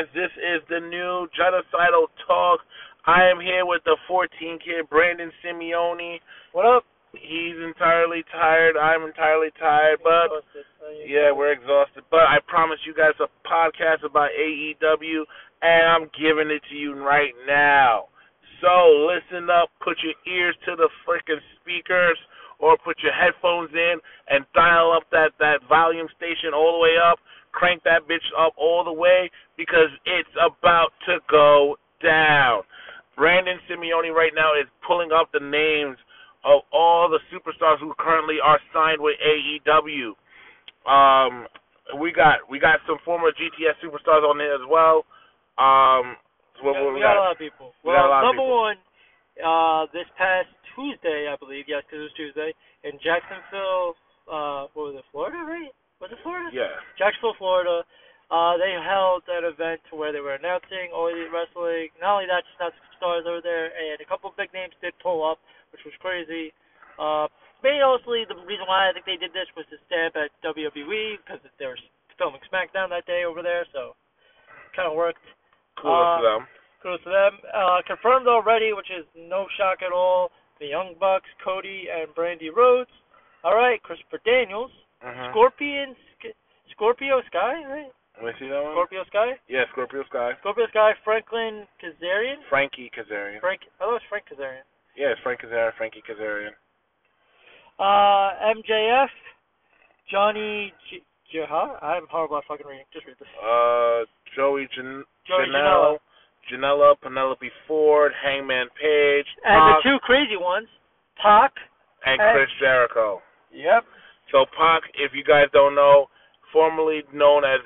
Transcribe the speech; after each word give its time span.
guys. 0.00 0.08
This 0.14 0.30
is 0.36 0.62
the 0.68 0.80
new 0.80 1.28
Genocidal 1.36 2.06
Talk. 2.26 2.60
I 3.06 3.28
am 3.28 3.40
here 3.40 3.66
with 3.66 3.82
the 3.84 3.96
14 4.08 4.58
kid, 4.64 4.88
Brandon 4.88 5.30
Simeone. 5.44 6.20
What 6.52 6.66
up? 6.66 6.84
He's 7.12 7.56
entirely 7.64 8.22
tired. 8.30 8.76
I'm 8.76 9.02
entirely 9.02 9.48
tired, 9.58 9.98
but 10.02 10.30
Uh, 10.30 10.40
yeah, 11.06 11.32
we're 11.32 11.52
exhausted. 11.52 12.04
But 12.10 12.28
I 12.28 12.38
promise 12.46 12.78
you 12.86 12.94
guys 12.94 13.14
a 13.20 13.28
podcast 13.46 14.04
about 14.04 14.30
AEW, 14.30 15.24
and 15.62 15.88
I'm 15.88 16.10
giving 16.18 16.50
it 16.50 16.62
to 16.70 16.74
you 16.76 16.94
right 16.94 17.34
now. 17.46 18.08
So 18.60 19.08
listen 19.10 19.50
up, 19.50 19.70
put 19.80 19.96
your 20.02 20.14
ears 20.26 20.56
to 20.66 20.76
the 20.76 20.88
freaking 21.06 21.40
speakers, 21.60 22.18
or 22.58 22.76
put 22.78 23.02
your 23.02 23.12
headphones 23.12 23.72
in 23.74 23.96
and 24.28 24.44
dial 24.54 24.92
up 24.92 25.04
that 25.10 25.32
that 25.40 25.60
volume 25.68 26.08
station 26.16 26.52
all 26.54 26.72
the 26.72 26.78
way 26.78 26.96
up. 26.96 27.18
Crank 27.52 27.82
that 27.84 28.06
bitch 28.08 28.26
up 28.38 28.54
all 28.56 28.84
the 28.84 28.92
way 28.92 29.30
because 29.56 29.88
it's 30.04 30.30
about 30.40 30.90
to 31.06 31.18
go 31.30 31.76
down. 32.02 32.62
Brandon 33.16 33.58
Simeone 33.68 34.14
right 34.14 34.32
now 34.34 34.54
is 34.54 34.66
pulling 34.86 35.10
up 35.12 35.30
the 35.32 35.40
names 35.40 35.98
of 36.44 36.62
all 36.72 37.08
the 37.08 37.20
superstars 37.28 37.78
who 37.80 37.92
currently 37.98 38.36
are 38.42 38.58
signed 38.72 39.00
with 39.00 39.16
AEW. 39.20 40.16
Um, 40.88 41.46
we 42.00 42.12
got 42.12 42.38
we 42.48 42.58
got 42.58 42.80
some 42.86 42.96
former 43.04 43.28
GTS 43.28 43.76
superstars 43.84 44.22
on 44.24 44.38
there 44.38 44.54
as 44.54 44.64
well. 44.68 45.04
Um, 45.58 46.16
what, 46.62 46.76
what 46.80 46.94
we 46.94 46.94
we 46.94 47.00
got 47.00 47.16
a 47.16 47.20
lot 47.20 47.32
of 47.32 47.38
people. 47.38 47.72
We 47.84 47.92
Well, 47.92 47.96
got 47.98 48.06
a 48.06 48.10
lot 48.10 48.20
of 48.24 48.26
number 48.32 48.42
people. 48.42 48.60
one, 48.60 48.78
uh, 49.44 49.86
this 49.92 50.08
past 50.16 50.48
Tuesday, 50.74 51.28
I 51.28 51.36
believe, 51.36 51.64
yes, 51.68 51.82
because 51.84 52.00
it 52.00 52.08
was 52.08 52.16
Tuesday, 52.16 52.50
in 52.84 52.96
Jacksonville, 53.04 53.96
uh, 54.30 54.70
what 54.72 54.92
was 54.92 54.94
it, 54.96 55.04
Florida, 55.12 55.44
right? 55.44 55.72
Was 56.00 56.10
it 56.12 56.18
Florida? 56.22 56.48
Yeah. 56.52 56.72
Jacksonville, 56.96 57.36
Florida. 57.36 57.84
Uh, 58.30 58.56
they 58.56 58.72
held 58.78 59.26
an 59.26 59.42
event 59.44 59.80
to 59.90 59.98
where 59.98 60.12
they 60.14 60.20
were 60.22 60.38
announcing 60.38 60.94
All 60.94 61.08
Elite 61.10 61.28
Wrestling. 61.34 61.90
Not 62.00 62.22
only 62.22 62.26
that, 62.30 62.46
just 62.46 62.60
not 62.62 62.72
stars 62.96 63.26
over 63.26 63.42
there, 63.42 63.74
and 63.74 63.98
a 64.00 64.06
couple 64.06 64.30
of 64.30 64.36
big 64.38 64.54
names 64.54 64.72
did 64.80 64.94
pull 65.02 65.26
up, 65.26 65.42
which 65.74 65.82
was 65.84 65.92
crazy. 65.98 66.54
Uh, 66.94 67.26
mostly 67.60 68.24
the 68.30 68.38
reason 68.46 68.64
why 68.70 68.88
I 68.88 68.92
think 68.94 69.04
they 69.04 69.18
did 69.18 69.34
this 69.34 69.50
was 69.58 69.66
to 69.74 69.76
stab 69.90 70.14
at 70.16 70.30
WWE 70.46 71.18
because 71.20 71.42
they 71.58 71.66
were 71.66 71.78
filming 72.16 72.40
SmackDown 72.48 72.88
that 72.94 73.04
day 73.06 73.24
over 73.26 73.42
there, 73.42 73.66
so 73.74 73.96
kind 74.76 74.86
of 74.88 74.94
worked. 74.94 75.20
Cool 75.80 75.90
Uh, 75.90 76.16
to 76.16 76.22
them. 76.22 76.42
Kudos 76.82 77.02
to 77.04 77.10
them. 77.10 77.34
Uh, 77.52 77.82
confirmed 77.86 78.28
already, 78.28 78.72
which 78.72 78.88
is 78.94 79.04
no 79.16 79.46
shock 79.58 79.82
at 79.82 79.92
all. 79.92 80.30
The 80.60 80.66
Young 80.66 80.94
Bucks, 81.00 81.28
Cody 81.44 81.88
and 81.90 82.14
Brandy 82.14 82.48
Rhodes. 82.50 82.90
All 83.44 83.56
right, 83.56 83.82
Christopher 83.82 84.20
Daniels, 84.24 84.70
Mm-hmm. 85.04 85.30
Scorpion, 85.32 85.96
Scorpio 86.72 87.20
Sky, 87.26 87.64
right? 87.68 87.90
Let 88.20 88.24
me 88.26 88.32
see 88.38 88.48
that 88.48 88.60
one. 88.62 88.72
Scorpio 88.74 89.04
Sky, 89.08 89.32
Yeah, 89.48 89.64
Scorpio 89.72 90.04
Sky. 90.04 90.32
Scorpio 90.40 90.66
Sky, 90.68 90.92
Franklin 91.04 91.64
Kazarian, 91.80 92.36
Frankie 92.50 92.90
Kazarian. 92.92 93.40
Frank. 93.40 93.62
I 93.64 93.84
thought 93.84 93.90
it 93.96 94.00
was 94.04 94.08
Frank 94.08 94.26
Kazarian. 94.28 94.66
Yeah, 94.96 95.12
it's 95.16 95.20
Frank 95.22 95.40
Kazarian, 95.40 95.72
Frankie 95.78 96.02
Kazarian. 96.04 96.52
Uh, 97.78 98.52
MJF, 98.52 99.08
Johnny 100.10 100.72
J- 100.90 101.02
Jihad. 101.32 101.78
I'm 101.82 102.06
horrible 102.10 102.36
at 102.38 102.44
fucking 102.44 102.66
reading. 102.66 102.84
Just 102.92 103.06
read 103.06 103.16
this. 103.18 103.28
Uh, 103.40 104.04
Joey 104.36 104.68
Jan- 104.74 105.04
Joey 105.26 105.46
Janela, 105.48 105.96
Janela. 106.52 107.00
Penelope 107.00 107.50
Ford, 107.66 108.12
Hangman 108.22 108.66
Page, 108.80 109.26
And 109.44 109.60
Pac, 109.60 109.82
the 109.82 109.90
two 109.90 109.98
crazy 110.00 110.36
ones, 110.36 110.68
Pac. 111.16 111.52
and- 112.04 112.20
Chris 112.20 112.50
Jericho. 112.60 113.22
Yep. 113.52 113.84
So 114.32 114.46
Pac, 114.56 114.82
if 114.94 115.12
you 115.14 115.24
guys 115.24 115.46
don't 115.52 115.74
know, 115.74 116.08
formerly 116.52 117.02
known 117.12 117.44
as, 117.44 117.60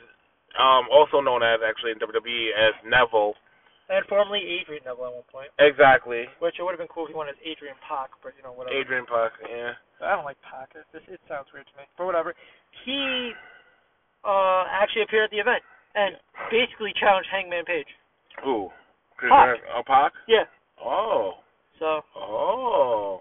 um, 0.58 0.88
also 0.92 1.20
known 1.20 1.42
as 1.42 1.60
actually 1.64 1.92
in 1.92 1.98
WWE 1.98 2.50
as 2.56 2.74
Neville. 2.84 3.34
And 3.88 4.04
formerly 4.08 4.40
Adrian 4.40 4.80
Neville 4.84 5.12
at 5.12 5.12
one 5.12 5.28
point. 5.28 5.50
Exactly. 5.60 6.24
Which 6.40 6.56
it 6.58 6.62
would 6.62 6.72
have 6.72 6.80
been 6.80 6.88
cool 6.88 7.04
if 7.04 7.12
he 7.12 7.16
went 7.16 7.28
as 7.28 7.36
Adrian 7.44 7.76
Pac, 7.84 8.16
but 8.22 8.32
you 8.36 8.42
know 8.42 8.56
whatever. 8.56 8.72
Adrian 8.72 9.04
Pac. 9.04 9.32
Yeah. 9.44 9.76
I 10.00 10.16
don't 10.16 10.24
like 10.24 10.41
Pac. 10.41 10.72
It, 10.72 10.88
it 11.08 11.20
sounds 11.28 11.53
weird 11.53 11.66
to 11.69 11.76
me, 11.76 11.84
but 11.98 12.06
whatever. 12.06 12.32
He 12.84 13.32
uh 14.24 14.64
actually 14.72 15.03
appeared 15.03 15.28
at 15.28 15.30
the 15.30 15.42
event 15.42 15.60
and 15.94 16.16
basically 16.50 16.97
challenged 16.97 17.28
Hangman 17.30 17.64
Page. 17.64 17.86
Who? 18.42 18.72
Pac. 19.20 19.60
Oh, 19.69 19.82
Pac. 19.86 20.12
Yeah. 20.28 20.48
Oh. 20.82 21.44
So 21.78 22.00
Oh. 22.16 23.20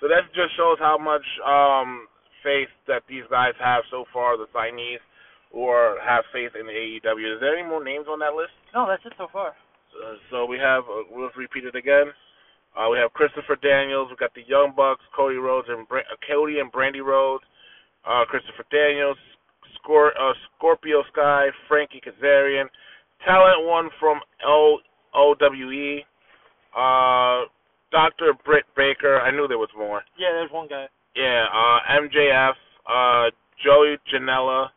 So 0.00 0.06
that 0.08 0.30
just 0.34 0.54
shows 0.56 0.78
how 0.78 0.98
much 0.98 1.24
um 1.42 2.06
faith 2.46 2.70
that 2.86 3.02
these 3.10 3.26
guys 3.28 3.54
have 3.58 3.82
so 3.90 4.04
far, 4.14 4.38
the 4.38 4.46
signees, 4.54 5.02
or 5.50 5.98
have 6.06 6.22
faith 6.32 6.52
in 6.54 6.66
the 6.66 6.72
AEW. 6.72 7.34
Is 7.34 7.40
there 7.42 7.56
any 7.58 7.66
more 7.66 7.82
names 7.82 8.06
on 8.08 8.20
that 8.22 8.34
list? 8.38 8.54
no, 8.74 8.86
that's 8.86 9.02
it 9.04 9.12
so 9.18 9.26
far. 9.32 9.48
Uh, 9.96 10.14
so 10.30 10.46
we 10.46 10.58
have, 10.58 10.84
uh, 10.84 11.02
we'll 11.10 11.30
repeat 11.36 11.64
it 11.64 11.74
again. 11.74 12.12
Uh, 12.76 12.86
we 12.92 12.98
have 12.98 13.10
Christopher 13.14 13.56
Daniels. 13.56 14.08
We've 14.10 14.18
got 14.18 14.34
the 14.34 14.44
Young 14.46 14.72
Bucks, 14.76 15.00
Cody 15.16 15.36
Rhodes 15.36 15.66
and 15.70 15.88
Bra- 15.88 16.06
uh, 16.12 16.16
Cody 16.28 16.60
and 16.60 16.70
Brandy 16.70 17.00
Rhodes. 17.00 17.42
Uh, 18.06 18.24
Christopher 18.28 18.64
Daniels, 18.70 19.16
Scor- 19.80 20.14
uh, 20.20 20.34
Scorpio 20.58 21.02
Sky, 21.10 21.46
Frankie 21.66 22.02
Kazarian, 22.04 22.66
talent 23.24 23.66
one 23.66 23.88
from 23.98 24.20
O 24.46 24.78
OWE. 25.14 26.04
Uh, 26.76 27.48
Dr. 27.90 28.34
Britt 28.44 28.64
Baker. 28.76 29.20
I 29.20 29.30
knew 29.30 29.48
there 29.48 29.56
was 29.58 29.70
more. 29.76 30.02
Yeah, 30.18 30.28
there's 30.32 30.50
one 30.52 30.68
guy. 30.68 30.86
Yeah, 31.16 31.48
uh, 31.48 31.78
MJF, 32.04 32.52
uh, 32.84 33.30
Joey 33.64 33.96
Janela, 34.12 34.68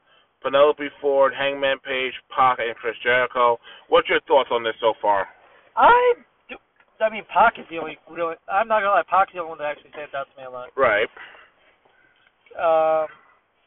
Penelope 0.42 0.88
Ford, 1.02 1.34
Hangman 1.36 1.80
Page, 1.84 2.14
Pac, 2.32 2.60
and 2.60 2.76
Chris 2.76 2.96
Jericho. 3.04 3.60
What's 3.90 4.08
your 4.08 4.22
thoughts 4.24 4.50
on 4.52 4.64
this 4.64 4.76
so 4.80 4.94
far? 5.02 5.28
I 5.76 6.14
do. 6.48 6.56
I 7.04 7.12
mean, 7.12 7.28
Pac 7.28 7.60
is 7.60 7.68
the 7.70 7.78
only 7.78 8.00
really. 8.10 8.36
I'm 8.48 8.72
not 8.72 8.80
gonna 8.80 9.04
lie, 9.04 9.08
Pac's 9.10 9.36
the 9.36 9.44
only 9.44 9.52
one 9.52 9.60
that 9.60 9.68
actually 9.68 9.92
stands 9.92 10.16
out 10.16 10.32
to 10.32 10.36
me 10.40 10.48
a 10.48 10.52
lot. 10.52 10.72
Right. 10.80 11.12
Um, 12.56 13.12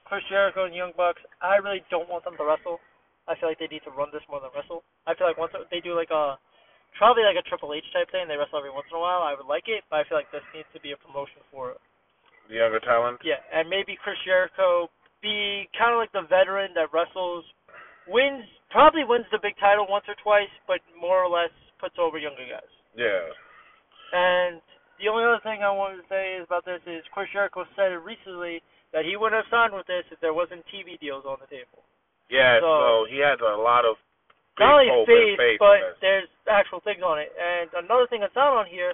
Chris 0.09 0.25
Jericho 0.29 0.65
and 0.65 0.75
Young 0.75 0.93
Bucks. 0.97 1.21
I 1.41 1.57
really 1.61 1.85
don't 1.93 2.09
want 2.09 2.25
them 2.25 2.37
to 2.41 2.45
wrestle. 2.45 2.81
I 3.29 3.37
feel 3.37 3.49
like 3.53 3.61
they 3.61 3.71
need 3.71 3.85
to 3.85 3.93
run 3.93 4.09
this 4.13 4.25
more 4.29 4.41
than 4.41 4.51
wrestle. 4.57 4.83
I 5.07 5.13
feel 5.15 5.29
like 5.29 5.39
once 5.39 5.53
they 5.71 5.81
do 5.81 5.93
like 5.93 6.11
a 6.11 6.41
probably 6.97 7.25
like 7.29 7.37
a 7.37 7.45
Triple 7.49 7.77
H 7.77 7.85
type 7.93 8.09
thing, 8.09 8.29
they 8.29 8.37
wrestle 8.41 8.59
every 8.59 8.73
once 8.73 8.89
in 8.89 8.97
a 8.97 9.01
while. 9.01 9.21
I 9.21 9.37
would 9.37 9.49
like 9.49 9.69
it, 9.69 9.85
but 9.93 10.01
I 10.01 10.05
feel 10.09 10.17
like 10.17 10.33
this 10.33 10.45
needs 10.57 10.69
to 10.73 10.81
be 10.81 10.97
a 10.97 10.99
promotion 11.01 11.45
for. 11.53 11.77
The 12.49 12.57
younger 12.57 12.81
talent. 12.81 13.21
Yeah, 13.25 13.41
and 13.53 13.69
maybe 13.69 13.97
Chris 14.03 14.19
Jericho 14.25 14.91
be 15.23 15.69
kind 15.79 15.95
of 15.95 15.99
like 16.03 16.13
the 16.13 16.27
veteran 16.27 16.75
that 16.75 16.91
wrestles, 16.93 17.45
wins 18.09 18.45
probably 18.71 19.05
wins 19.05 19.27
the 19.31 19.39
big 19.39 19.55
title 19.61 19.87
once 19.89 20.05
or 20.09 20.17
twice, 20.23 20.51
but 20.67 20.81
more 20.99 21.23
or 21.23 21.31
less 21.31 21.53
puts 21.79 21.95
over 22.01 22.19
younger 22.19 22.45
guys. 22.49 22.73
Yeah. 22.97 23.31
And 24.13 24.61
the 25.01 25.09
only 25.09 25.25
other 25.25 25.41
thing 25.45 25.63
I 25.63 25.71
wanted 25.73 26.03
to 26.03 26.09
say 26.11 26.37
is 26.41 26.45
about 26.45 26.65
this 26.65 26.83
is 26.87 27.05
Chris 27.15 27.29
Jericho 27.33 27.65
said 27.77 27.95
recently 28.03 28.61
that 28.93 29.05
he 29.05 29.17
wouldn't 29.17 29.39
have 29.39 29.49
signed 29.49 29.73
with 29.73 29.87
this 29.87 30.05
if 30.13 30.21
there 30.21 30.35
wasn't 30.37 30.65
TV 30.69 31.01
deals 31.01 31.25
on 31.25 31.41
the 31.41 31.49
table. 31.49 31.85
Yeah, 32.29 32.61
so, 32.61 33.07
So- 33.07 33.13
he 33.13 33.19
has 33.21 33.41
a 33.41 33.57
lot 33.57 33.85
of 33.85 33.97
Not 34.59 34.85
only 34.85 35.07
faith, 35.07 35.39
faith 35.39 35.59
but 35.59 35.97
there's 36.01 36.29
actual 36.49 36.81
things 36.81 37.03
on 37.03 37.19
it. 37.19 37.33
And 37.41 37.73
another 37.73 38.07
thing 38.07 38.21
that's 38.21 38.37
not 38.37 38.53
on 38.53 38.67
here, 38.67 38.93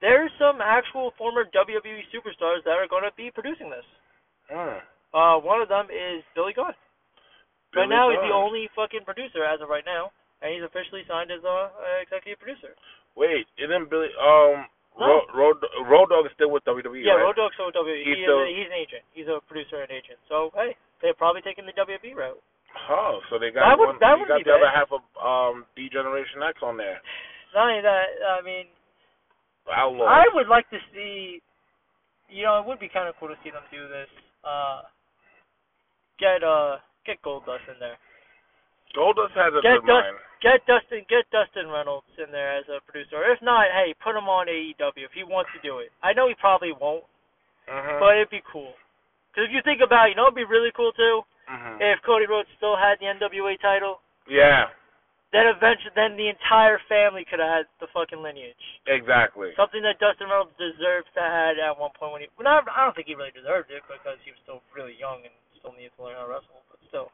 there's 0.00 0.30
some 0.38 0.60
actual 0.60 1.12
former 1.16 1.44
WWE 1.50 2.02
superstars 2.12 2.62
that 2.64 2.76
are 2.76 2.88
going 2.88 3.04
to 3.04 3.14
be 3.16 3.30
producing 3.32 3.70
this. 3.70 3.86
Mm. 4.52 4.80
Uh, 5.14 5.36
one 5.40 5.62
of 5.62 5.68
them 5.68 5.86
is 5.88 6.22
Billy 6.34 6.52
Gunn. 6.52 6.76
Billy 7.72 7.88
right 7.88 7.90
now, 7.90 8.10
he's 8.12 8.20
the 8.22 8.34
only 8.34 8.68
fucking 8.76 9.04
producer 9.08 9.42
as 9.44 9.60
of 9.60 9.68
right 9.68 9.84
now, 9.84 10.12
and 10.42 10.52
he's 10.52 10.62
officially 10.64 11.02
signed 11.08 11.30
as 11.32 11.42
a 11.44 11.72
uh, 11.72 12.02
executive 12.04 12.38
producer. 12.38 12.76
Wait, 13.16 13.48
isn't 13.56 13.88
Billy 13.88 14.12
um 14.20 14.68
No. 15.00 15.24
Road, 15.32 15.32
Road 15.32 15.56
Road 15.88 16.08
Dogg 16.12 16.26
is 16.28 16.32
still 16.36 16.52
with 16.52 16.64
WWE, 16.68 17.00
yeah, 17.04 17.16
right? 17.16 17.24
Road 17.32 17.36
Dogg's 17.40 17.56
so 17.56 17.72
WWE. 17.72 18.04
He's 18.04 18.20
he 18.20 18.24
still- 18.28 18.44
a, 18.44 18.48
he's 18.48 18.68
an 18.68 18.76
agent. 18.76 19.04
He's 19.16 19.28
a 19.28 19.40
producer 19.48 19.80
and 19.80 19.90
agent. 19.90 20.20
So 20.28 20.52
hey, 20.54 20.76
they're 21.00 21.16
probably 21.16 21.40
taking 21.40 21.64
the 21.64 21.72
WWE 21.76 22.12
route. 22.16 22.40
Oh, 22.92 23.24
so 23.32 23.40
they 23.40 23.48
got 23.50 23.64
That 23.72 23.78
would- 23.80 23.96
one. 23.96 24.00
that 24.04 24.14
they 24.14 24.20
would 24.20 24.28
got 24.28 24.38
be 24.40 24.44
the 24.44 24.52
other 24.60 24.68
half 24.72 24.92
of 24.92 25.00
um 25.16 25.64
D 25.74 25.88
Generation 25.88 26.44
X 26.44 26.60
on 26.60 26.76
there. 26.76 27.00
Not 27.56 27.72
only 27.72 27.80
that, 27.80 28.04
I 28.36 28.44
mean, 28.44 28.68
I 29.74 30.24
would 30.34 30.48
like 30.48 30.68
to 30.70 30.78
see. 30.94 31.40
You 32.28 32.44
know, 32.44 32.58
it 32.58 32.66
would 32.66 32.78
be 32.80 32.88
kind 32.88 33.08
of 33.08 33.14
cool 33.18 33.28
to 33.28 33.38
see 33.44 33.50
them 33.50 33.62
do 33.70 33.86
this. 33.88 34.08
Uh, 34.42 34.82
get 36.18 36.42
uh, 36.42 36.78
get 37.04 37.22
Goldust 37.22 37.66
in 37.70 37.78
there. 37.78 37.98
Goldust 38.96 39.34
has 39.36 39.52
a 39.52 39.60
Get 39.62 39.82
good 39.82 39.86
Dust-. 39.86 40.22
Get 40.42 40.60
Dustin, 40.68 41.02
get 41.08 41.24
Dustin 41.32 41.66
Runnels 41.66 42.04
in 42.20 42.30
there 42.30 42.56
as 42.60 42.64
a 42.68 42.78
producer. 42.84 43.24
If 43.24 43.40
not, 43.42 43.66
hey, 43.72 43.94
put 44.04 44.14
him 44.14 44.28
on 44.28 44.46
AEW 44.46 45.04
if 45.08 45.12
he 45.16 45.24
wants 45.24 45.50
to 45.56 45.60
do 45.66 45.78
it. 45.78 45.90
I 46.02 46.12
know 46.12 46.28
he 46.28 46.34
probably 46.36 46.72
won't, 46.72 47.04
Mhm. 47.66 47.98
but 47.98 48.16
it'd 48.16 48.30
be 48.30 48.42
cool. 48.42 48.76
Because 49.32 49.48
if 49.48 49.52
you 49.52 49.62
think 49.62 49.80
about 49.80 50.06
it, 50.06 50.10
you 50.10 50.16
know, 50.16 50.24
it'd 50.28 50.34
be 50.36 50.44
really 50.44 50.70
cool 50.72 50.92
too 50.92 51.24
Mhm. 51.48 51.80
if 51.80 52.02
Cody 52.02 52.26
Rhodes 52.26 52.50
still 52.56 52.76
had 52.76 52.98
the 53.00 53.06
NWA 53.06 53.56
title. 53.56 54.00
Yeah, 54.26 54.68
Then 55.34 55.50
eventually, 55.50 55.90
then 55.98 56.14
the 56.14 56.30
entire 56.30 56.78
family 56.86 57.26
could 57.26 57.42
have 57.42 57.50
had 57.50 57.66
the 57.82 57.90
fucking 57.90 58.22
lineage. 58.22 58.62
exactly. 58.86 59.50
Something 59.58 59.82
that 59.82 59.98
Dustin 59.98 60.30
Runnels 60.30 60.54
deserves 60.56 61.10
to 61.18 61.20
have 61.20 61.58
at 61.58 61.74
one 61.76 61.90
point 61.98 62.12
when 62.14 62.22
he. 62.24 62.28
Well, 62.38 62.46
not, 62.46 62.64
I 62.70 62.86
don't 62.86 62.94
think 62.94 63.10
he 63.10 63.18
really 63.18 63.34
deserved 63.34 63.68
it 63.74 63.82
because 63.90 64.16
he 64.22 64.30
was 64.30 64.38
still 64.46 64.62
really 64.70 64.94
young 64.96 65.26
and 65.26 65.34
still 65.58 65.74
needed 65.74 65.92
to 65.98 66.06
learn 66.06 66.14
how 66.14 66.24
to 66.24 66.30
wrestle. 66.30 66.62
But 66.70 66.78
still, 66.88 67.10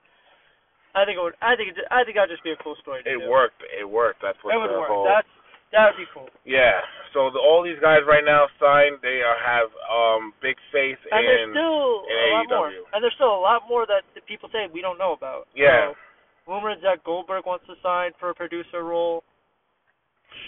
I 0.92 1.08
think 1.08 1.16
it 1.16 1.24
would. 1.24 1.34
I 1.40 1.56
think 1.56 1.72
it. 1.72 1.80
I 1.88 2.04
think 2.04 2.20
that'd 2.20 2.28
just 2.30 2.44
be 2.44 2.52
a 2.52 2.60
cool 2.60 2.76
story. 2.84 3.00
To 3.02 3.08
It 3.08 3.24
do. 3.24 3.32
worked. 3.32 3.64
It 3.64 3.88
worked. 3.88 4.20
That's 4.20 4.36
what 4.44 4.52
It 4.54 4.60
would 4.60 4.70
work. 4.76 4.92
whole. 4.92 5.08
That's 5.08 5.26
that 5.72 5.88
would 5.88 5.96
be 6.04 6.08
cool. 6.12 6.28
Yeah. 6.44 6.84
So 7.16 7.32
the, 7.32 7.40
all 7.40 7.64
these 7.64 7.80
guys 7.80 8.04
right 8.04 8.22
now 8.28 8.44
signed. 8.60 9.00
They 9.00 9.24
are, 9.24 9.40
have 9.40 9.72
um 9.88 10.36
big 10.44 10.60
faith 10.68 11.00
And 11.08 11.24
there's 11.24 11.48
in. 11.48 11.56
still 11.56 12.04
in 12.12 12.16
a 12.20 12.28
lot 12.36 12.44
more. 12.52 12.68
And 12.92 13.00
there's 13.00 13.16
still 13.16 13.32
a 13.32 13.40
lot 13.40 13.64
more 13.64 13.88
that 13.88 14.04
the 14.12 14.20
people 14.28 14.52
say 14.52 14.68
we 14.68 14.84
don't 14.84 15.00
know 15.00 15.16
about. 15.16 15.48
Yeah. 15.56 15.96
So, 15.96 16.11
rumors 16.46 16.78
that 16.82 17.04
Goldberg 17.04 17.46
wants 17.46 17.66
to 17.66 17.74
sign 17.82 18.12
for 18.18 18.30
a 18.30 18.34
producer 18.34 18.82
role. 18.84 19.24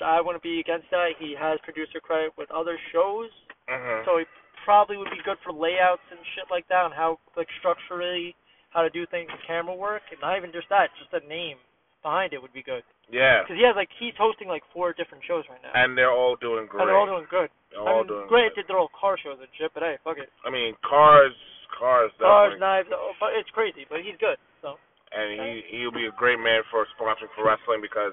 I 0.02 0.20
wouldn't 0.20 0.42
be 0.42 0.60
against 0.60 0.90
that. 0.90 1.14
He 1.18 1.34
has 1.38 1.58
producer 1.62 2.00
credit 2.00 2.32
with 2.36 2.50
other 2.50 2.78
shows, 2.90 3.30
Mhm. 3.68 4.04
so 4.04 4.18
he 4.18 4.24
probably 4.64 4.96
would 4.96 5.10
be 5.10 5.20
good 5.22 5.38
for 5.40 5.52
layouts 5.52 6.02
and 6.10 6.18
shit 6.34 6.50
like 6.50 6.66
that, 6.68 6.86
and 6.86 6.94
how 6.94 7.18
like 7.36 7.48
structurally 7.58 8.34
how 8.70 8.82
to 8.82 8.90
do 8.90 9.06
things 9.06 9.30
with 9.30 9.40
camera 9.42 9.74
work, 9.74 10.02
and 10.10 10.20
not 10.20 10.36
even 10.36 10.50
just 10.50 10.68
that, 10.68 10.90
just 10.98 11.12
a 11.12 11.20
name 11.28 11.58
behind 12.02 12.32
it 12.32 12.42
would 12.42 12.52
be 12.52 12.62
good. 12.62 12.82
yeah. 13.08 13.42
Because 13.42 13.56
he 13.56 13.62
has 13.62 13.76
like 13.76 13.90
he's 13.92 14.16
hosting 14.16 14.48
like 14.48 14.64
four 14.72 14.92
different 14.94 15.22
shows 15.24 15.46
right 15.48 15.62
now, 15.62 15.70
And 15.74 15.96
they're 15.96 16.10
all 16.10 16.34
doing 16.36 16.66
great. 16.66 16.80
and 16.80 16.88
they're 16.88 16.96
all 16.96 17.06
doing 17.06 17.26
good. 17.26 17.50
They're 17.70 17.80
I 17.82 17.92
all 17.92 17.98
mean, 17.98 18.06
doing 18.08 18.26
granted 18.28 18.54
good. 18.56 18.66
they're 18.68 18.78
all 18.78 18.88
car 18.88 19.16
shows 19.18 19.38
and 19.38 19.48
shit, 19.54 19.72
but 19.74 19.82
hey, 19.82 19.98
fuck 20.02 20.18
it. 20.18 20.32
I 20.44 20.50
mean, 20.50 20.74
cars, 20.82 21.34
cars, 21.70 22.10
Cars, 22.18 22.52
definitely. 22.52 22.60
knives, 22.60 22.88
oh, 22.92 23.12
but 23.20 23.34
it's 23.34 23.50
crazy, 23.50 23.84
but 23.88 24.00
he's 24.00 24.16
good. 24.16 24.38
So 24.62 24.78
and 25.14 25.28
he 25.38 25.50
he'll 25.78 25.94
be 25.94 26.06
a 26.10 26.14
great 26.18 26.38
man 26.42 26.62
for 26.70 26.84
sponsoring 26.98 27.30
for 27.38 27.46
wrestling 27.46 27.78
because 27.80 28.12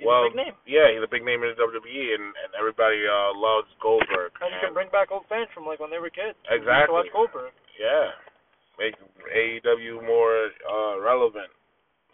he's 0.00 0.08
well, 0.08 0.24
a 0.24 0.32
big 0.32 0.40
name. 0.40 0.54
yeah, 0.64 0.88
he's 0.88 1.04
a 1.04 1.10
big 1.12 1.20
name 1.24 1.44
in 1.44 1.52
the 1.52 1.58
WWE, 1.60 2.06
and 2.16 2.32
and 2.32 2.50
everybody 2.58 3.04
uh 3.04 3.36
loves 3.36 3.68
Goldberg. 3.84 4.32
And 4.40 4.50
you 4.54 4.60
can 4.64 4.72
bring 4.72 4.88
back 4.88 5.12
old 5.12 5.28
fans 5.28 5.52
from 5.52 5.68
like 5.68 5.78
when 5.78 5.92
they 5.92 6.00
were 6.00 6.10
kids. 6.10 6.36
Exactly. 6.48 6.88
To 6.88 6.96
watch 7.04 7.12
Goldberg. 7.12 7.52
yeah, 7.76 8.16
make 8.80 8.96
AEW 9.28 10.00
more 10.06 10.48
uh 10.64 10.96
relevant, 11.04 11.52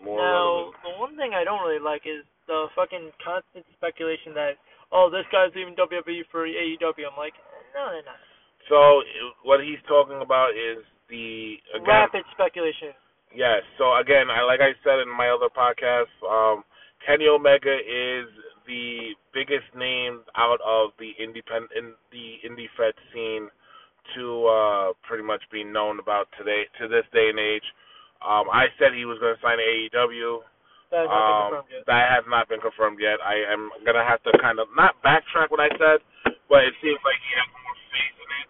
more 0.03 0.19
Now, 0.19 0.75
relevant. 0.75 0.83
the 0.83 0.93
one 0.99 1.15
thing 1.17 1.31
I 1.35 1.45
don't 1.47 1.63
really 1.63 1.83
like 1.83 2.03
is 2.05 2.27
the 2.51 2.67
fucking 2.75 3.11
constant 3.23 3.67
speculation 3.79 4.35
that 4.35 4.59
oh 4.91 5.11
this 5.11 5.27
guy's 5.31 5.55
leaving 5.55 5.75
WWE 5.79 6.27
for 6.31 6.47
AEW. 6.47 7.07
I'm 7.07 7.19
like, 7.19 7.35
no, 7.75 7.91
they're 7.95 8.07
not. 8.07 8.19
So 8.67 9.03
what 9.47 9.63
he's 9.63 9.79
talking 9.87 10.19
about 10.23 10.51
is 10.59 10.83
the 11.07 11.55
again, 11.71 11.87
Rapid 11.87 12.27
speculation. 12.35 12.91
Yes. 13.37 13.61
So 13.77 13.97
again, 14.01 14.31
I 14.33 14.43
like 14.43 14.61
I 14.65 14.73
said 14.83 14.99
in 15.05 15.13
my 15.13 15.29
other 15.29 15.53
podcast, 15.53 16.09
um, 16.25 16.65
Kenny 17.05 17.29
Omega 17.29 17.77
is 17.77 18.27
the 18.67 19.13
biggest 19.37 19.69
name 19.77 20.25
out 20.37 20.59
of 20.65 20.91
the 20.99 21.13
independent 21.23 21.71
in 21.77 21.93
the 22.11 22.41
indie 22.49 22.67
fed 22.77 22.95
scene 23.13 23.47
to 24.17 24.47
uh 24.47 24.87
pretty 25.07 25.23
much 25.23 25.43
be 25.53 25.63
known 25.63 25.99
about 26.01 26.27
today 26.39 26.65
to 26.81 26.89
this 26.89 27.05
day 27.13 27.29
and 27.29 27.39
age. 27.39 27.67
Um, 28.25 28.49
I 28.49 28.73
said 28.81 28.97
he 28.97 29.05
was 29.05 29.21
going 29.21 29.37
to 29.37 29.43
sign 29.45 29.61
AEW. 29.61 30.41
That 30.89 31.05
has 31.05 31.11
not 31.11 31.13
been 31.13 31.21
Um, 31.21 31.51
confirmed 31.53 31.71
yet. 31.77 31.83
that 31.87 32.05
has 32.09 32.25
not 32.31 32.45
been 32.49 32.63
confirmed 32.65 32.99
yet. 33.03 33.19
I 33.21 33.37
am 33.53 33.69
gonna 33.85 34.07
have 34.07 34.23
to 34.25 34.33
kind 34.41 34.57
of 34.63 34.71
not 34.79 34.97
backtrack 35.05 35.51
what 35.53 35.61
I 35.61 35.69
said, 35.77 36.01
but 36.49 36.65
it 36.65 36.73
seems 36.81 36.99
like 37.05 37.19
he 37.21 37.33
has 37.37 37.49
more 37.53 37.77
faith 37.93 38.17
in 38.23 38.31
it. 38.41 38.49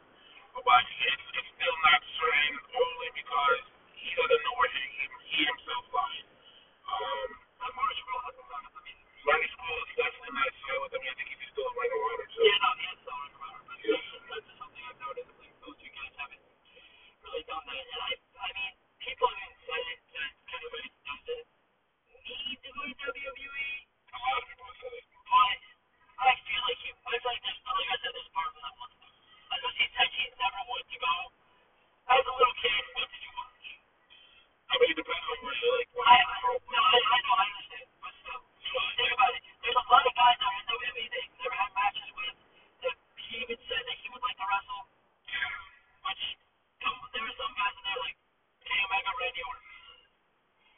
But 0.55 0.85
it's, 1.03 1.27
it's 1.43 1.51
still 1.59 1.77
not 1.91 2.01
certain, 2.21 2.55
only 2.77 3.09
because 3.17 3.61
as 32.09 32.25
a 32.27 32.35
little 32.37 32.57
kid, 32.63 32.85
what 32.97 33.09
did 33.09 33.23
you 33.25 33.33
watch? 33.37 33.56
I 34.71 34.75
mean, 34.83 34.91
it 34.93 34.99
depends 34.99 35.27
on 35.31 35.39
where 35.47 35.57
you 35.57 35.71
like. 35.79 35.91
I, 35.95 36.17
no, 36.73 36.81
I, 36.81 36.99
I 36.99 37.19
know, 37.23 37.37
I 37.39 37.47
understand, 37.47 37.87
but 38.03 38.13
still, 38.23 38.41
think 38.99 39.13
about 39.15 39.33
it. 39.37 39.43
There's 39.63 39.79
a 39.79 39.87
lot 39.93 40.05
of 40.07 40.15
guys 40.19 40.37
that 40.41 40.53
never 41.39 41.57
had 41.57 41.73
matches 41.77 42.11
with. 42.17 42.37
That 42.83 42.97
he 43.21 43.35
even 43.47 43.59
said 43.69 43.83
that 43.87 43.97
he 44.03 44.07
would 44.11 44.25
like 44.25 44.39
to 44.39 44.47
wrestle. 44.49 44.85
Which 46.07 46.23
there 47.15 47.25
are 47.27 47.37
some 47.39 47.53
guys 47.57 47.75
in 47.79 47.85
there 47.87 48.01
like. 48.03 48.19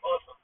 Awesome. 0.04 0.38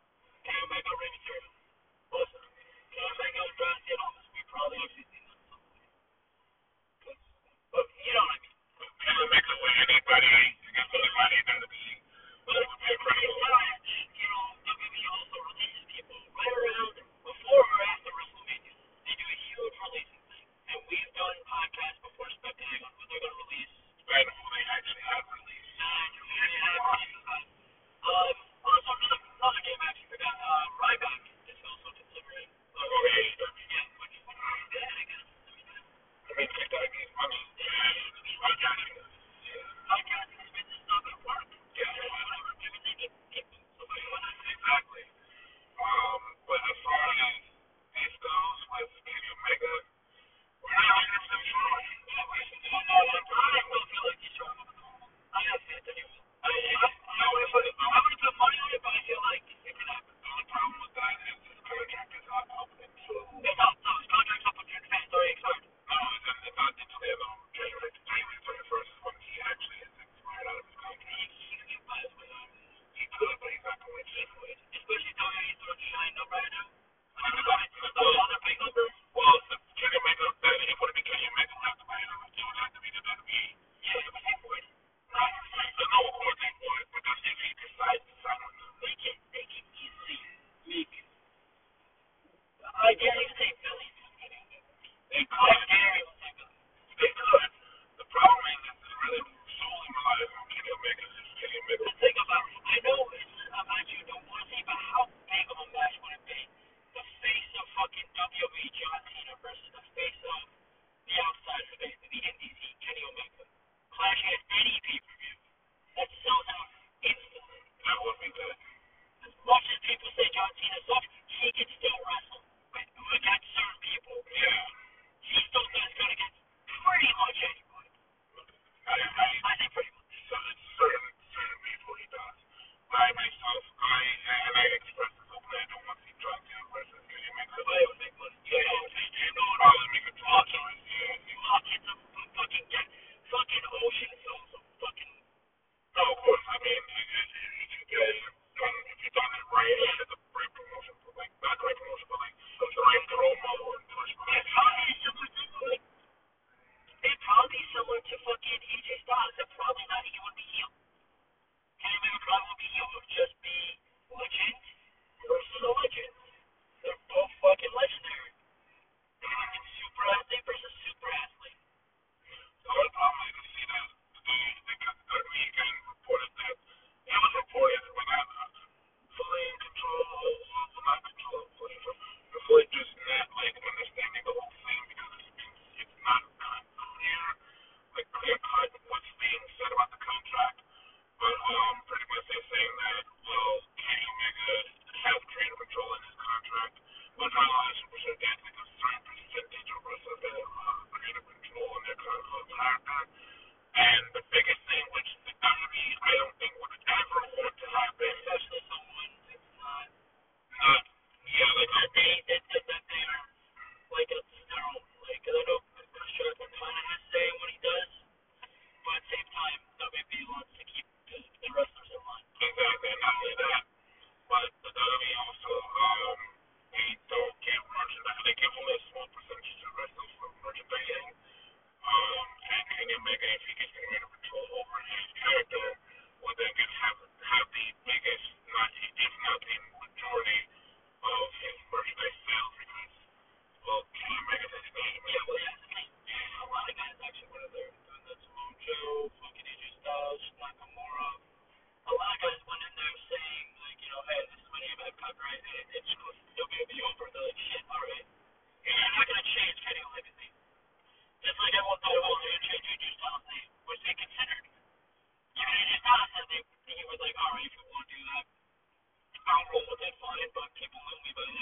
Thank 95.31 95.50
you. 95.50 95.53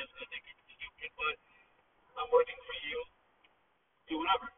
just 0.02 0.18
think 0.18 0.42
it's 0.50 0.62
stupid, 0.66 1.10
but 1.14 1.36
I'm 2.18 2.26
working 2.34 2.58
for 2.58 2.74
you. 2.90 2.98
Do 4.10 4.18
whatever. 4.18 4.50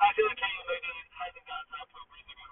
I 0.00 0.08
feel 0.16 0.24
like 0.32 0.40
Kenny 0.40 0.56
Omega 0.64 0.92
has 1.20 1.32
a 1.36 1.42
downside 1.44 1.88
property 1.92 2.24
to 2.24 2.32
go 2.32 2.48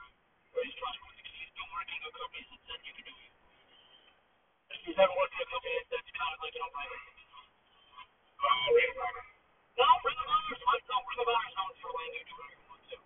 where 0.52 0.64
he's 0.68 0.76
trying 0.76 1.00
to 1.00 1.00
because 1.16 1.32
he's 1.40 1.52
been 1.56 1.70
working 1.72 2.00
companies 2.12 2.48
that 2.52 2.60
said 2.68 2.80
you 2.84 2.92
can 2.92 3.04
do 3.08 3.14
it. 3.16 3.32
If 4.68 4.80
he's 4.84 4.98
ever 5.00 5.14
worked 5.16 5.32
in 5.32 5.40
a 5.40 5.48
company 5.48 5.80
that's 5.88 6.10
kind 6.12 6.32
of 6.36 6.40
like 6.44 6.56
an 6.60 6.68
Oh, 8.40 8.68
No, 9.80 9.88
no, 9.88 11.64
for 11.80 11.92
you 12.04 12.22
do 12.28 12.34
you 12.36 12.60
want 12.68 12.84
to. 12.84 12.98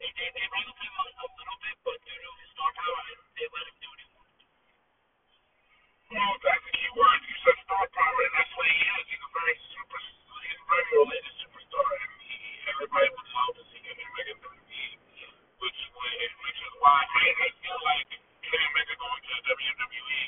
They, 0.00 0.08
they, 0.16 0.28
wrangled 0.48 0.80
him 0.80 0.94
a 0.96 1.04
little 1.12 1.58
bit, 1.60 1.76
but 1.84 1.98
due 2.08 2.16
to 2.16 2.30
his 2.40 2.48
star 2.56 2.72
power, 2.72 3.04
they 3.36 3.46
let 3.52 3.68
him 3.68 3.76
do 3.84 3.88
what 3.92 4.00
he 4.00 4.11
know, 6.12 6.32
that's 6.44 6.64
the 6.68 6.74
key 6.76 6.90
word. 6.96 7.20
You 7.24 7.36
said 7.42 7.56
star 7.64 7.84
power, 7.92 8.20
and 8.22 8.34
that's 8.36 8.52
what 8.56 8.66
he 8.68 8.78
is. 8.84 9.04
He's 9.08 9.24
a 9.24 9.30
very 9.32 9.56
super, 9.72 10.00
he's 10.44 10.60
a 10.60 10.66
very 10.68 10.86
related 11.00 11.34
superstar, 11.40 11.88
and 11.88 12.12
he, 12.20 12.36
everybody 12.68 13.08
would 13.12 13.28
love 13.32 13.52
to 13.56 13.64
see 13.72 13.82
him 13.82 13.96
in 13.96 14.08
Mega 14.12 14.34
WWE, 14.44 14.86
which 15.64 15.80
which 15.92 16.60
is 16.60 16.72
why 16.84 17.00
I, 17.00 17.26
I 17.32 17.48
feel 17.64 17.80
like 17.82 18.10
Kenny 18.44 18.66
Omega 18.68 18.94
going 19.00 19.22
to 19.24 19.34
WWE, 19.42 20.22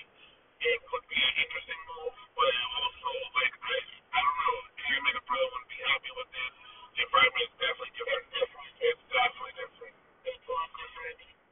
it 0.64 0.78
would 0.88 1.06
be 1.12 1.20
an 1.20 1.34
interesting 1.44 1.80
move, 1.92 2.16
but 2.32 2.52
also, 2.80 3.10
like, 3.36 3.54
I, 3.60 3.76
I 4.16 4.18
don't 4.24 4.38
know, 4.40 4.56
Kenny 4.80 4.98
Omega 5.04 5.20
probably 5.28 5.48
wouldn't 5.52 5.70
be 5.70 5.80
happy 5.84 6.12
with 6.16 6.30
it. 6.32 6.52
The 6.96 7.00
environment 7.04 7.44
is 7.44 7.54
definitely 7.60 7.92
different. 7.98 8.24
It's 8.80 9.04
definitely 9.12 9.54
different. 9.60 9.94
It's. 10.24 10.44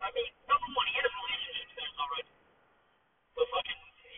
I 0.02 0.08
mean, 0.16 0.32
number 0.48 0.82
he 0.88 0.94
has 0.98 1.12
relationships 1.14 1.72
there 1.78 1.92
already. 2.00 2.32
So 3.36 3.42
fucking. 3.52 3.91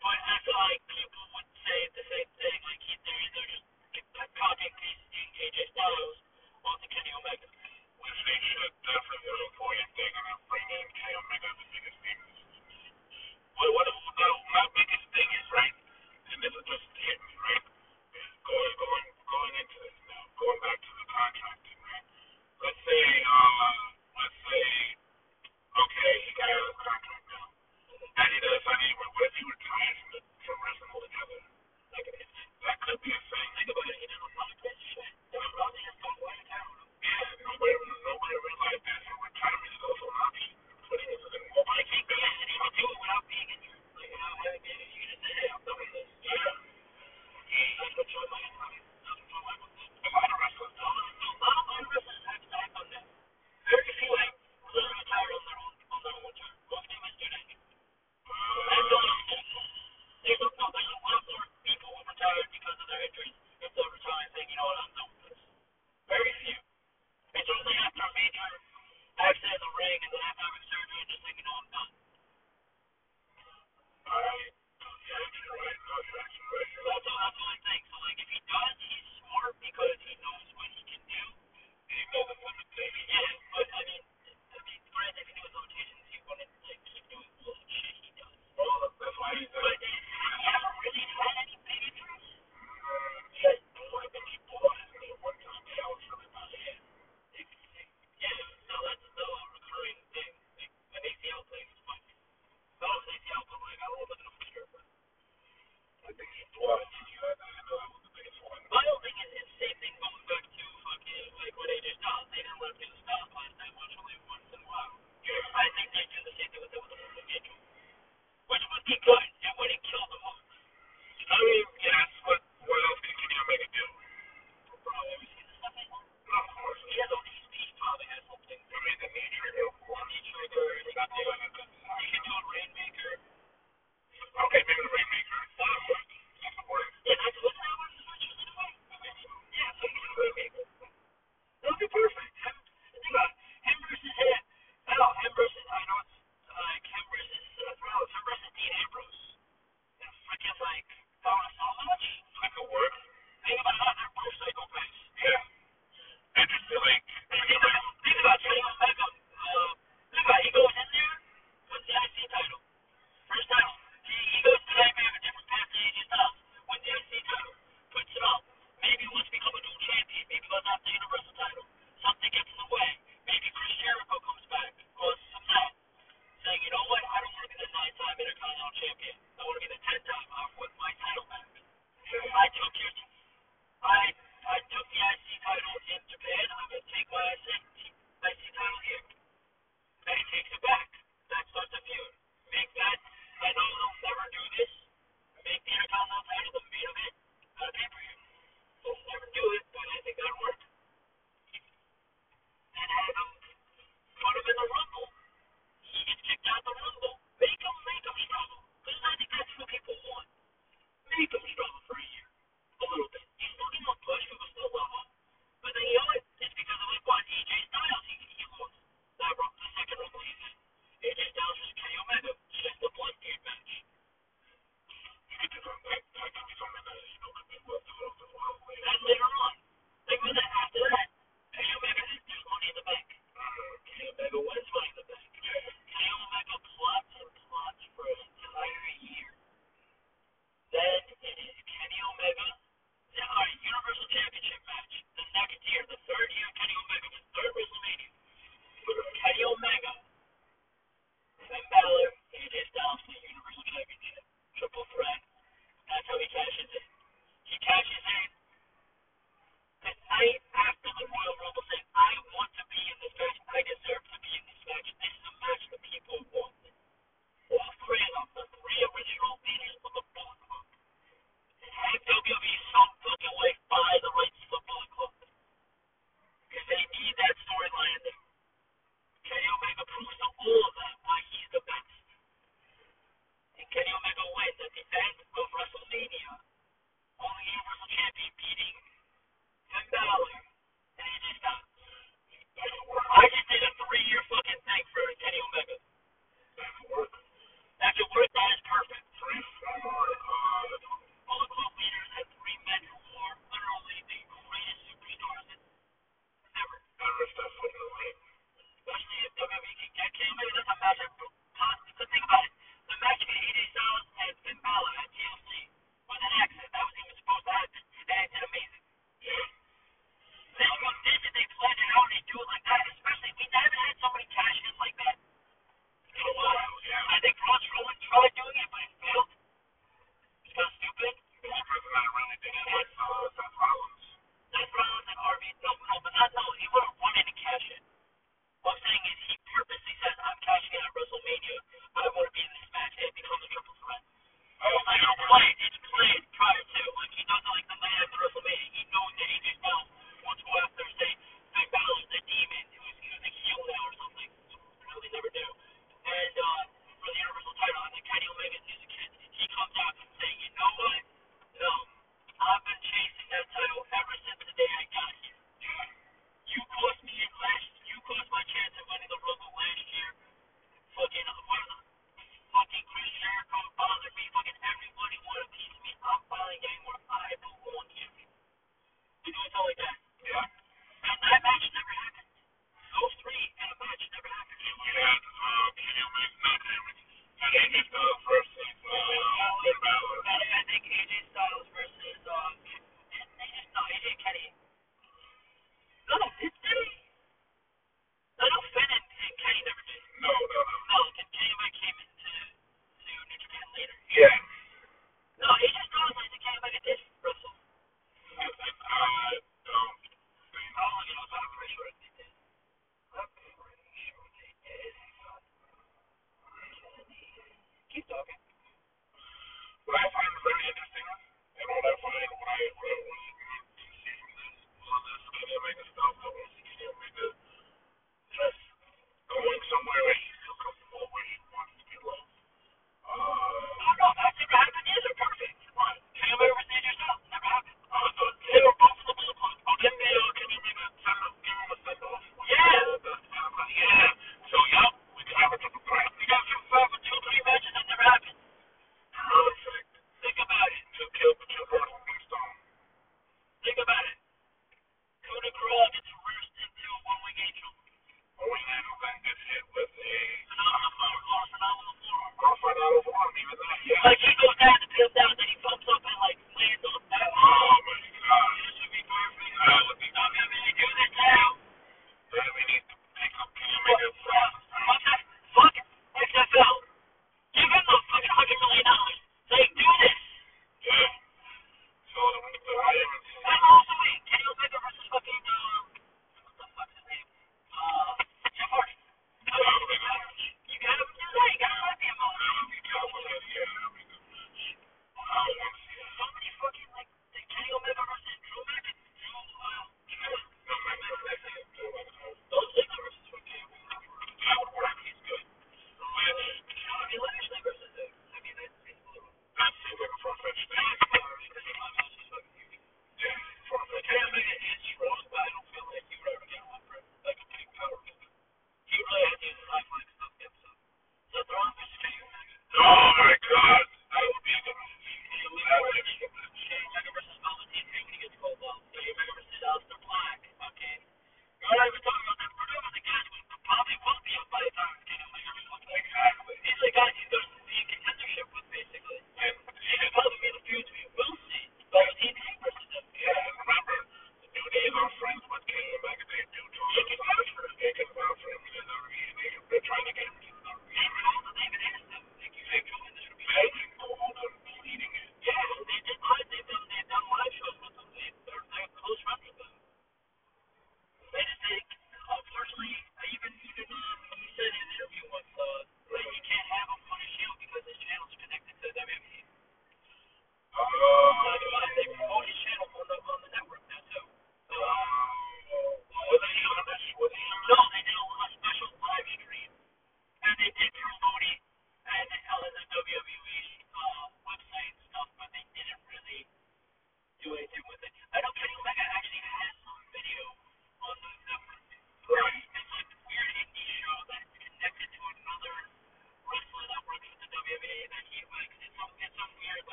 But 0.00 0.16
I 0.16 0.36
like 0.48 0.82
people 0.88 1.24
would 1.36 1.50
say 1.64 1.80
the 1.92 2.04
same 2.08 2.30
thing. 2.40 2.58
Like 2.64 2.82
they're 3.04 3.50
just 3.52 3.66
and 5.60 5.68
Styles 5.76 6.18
or 6.64 6.74
Kenny 6.88 7.12
Omega. 7.14 7.48
Should 7.48 8.76
definitely 8.84 9.32
a 9.44 9.50
Korean 9.60 9.90
thing 9.96 10.12
Kenny 10.96 11.16
Omega 11.20 11.50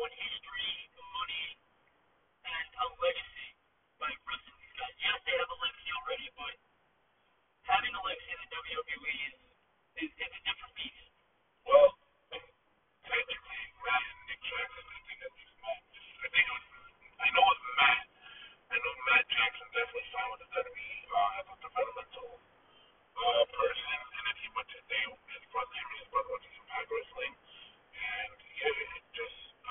On 0.00 0.08
history, 0.16 0.72
money, 0.96 1.60
and 2.40 2.68
a 2.72 2.86
legacy 3.04 3.48
by 4.00 4.08
wrestling 4.24 4.56
these 4.64 4.72
guys. 4.80 4.96
Yes, 4.96 5.20
they 5.28 5.36
have 5.36 5.50
a 5.52 5.58
legacy 5.60 5.90
already, 5.92 6.28
but 6.40 6.56
having 7.68 7.92
a 7.92 8.00
legacy 8.00 8.32
in 8.32 8.40
the 8.40 8.48
WWE 8.48 9.12
is, 9.28 9.36
is, 10.00 10.08
is 10.08 10.32
a 10.32 10.40
different 10.48 10.72
beast. 10.72 11.04
Well, 11.68 12.00
technically, 12.32 13.60
Matt 13.84 14.00
and 14.00 14.20
Nick 14.24 14.40
Jackson, 14.40 14.84
I 14.88 14.98
think 15.04 15.18
that 15.20 15.32
was 15.36 15.52
Matt. 15.60 15.84
I 15.84 16.28
think 16.32 16.44
it 16.48 16.54
was, 16.56 16.66
I 17.20 17.28
know 17.36 17.44
it 17.44 17.60
was 17.60 17.62
Matt. 17.76 18.04
I 18.72 18.76
know 18.80 18.94
Matt 19.04 19.24
Jackson 19.28 19.68
definitely 19.76 20.08
signed 20.16 20.30
with 20.32 20.40
the 20.40 20.48
WWE 20.48 20.96
uh, 21.12 21.38
as 21.44 21.44
a 21.44 21.56
developmental 21.60 22.30
uh, 22.40 23.42
person, 23.52 23.98
and 24.16 24.24
if 24.32 24.36
he 24.40 24.48
went 24.56 24.68
to, 24.72 24.78
they, 24.88 25.04
his 25.04 25.44
brother, 25.52 25.76
his 25.76 26.08
brother 26.08 26.30
went 26.32 26.42
to 26.48 26.50
Impact 26.56 26.88
Wrestling, 26.88 27.34
and 28.00 28.32
yeah, 28.64 28.96
it 28.96 29.04
just, 29.12 29.49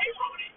Hey, 0.00 0.12
Rudy. 0.16 0.49